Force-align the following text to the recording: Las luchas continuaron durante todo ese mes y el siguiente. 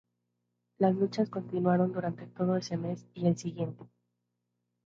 Las 0.79 0.95
luchas 0.95 1.29
continuaron 1.29 1.93
durante 1.93 2.25
todo 2.25 2.57
ese 2.57 2.75
mes 2.75 3.05
y 3.13 3.27
el 3.27 3.37
siguiente. 3.37 3.85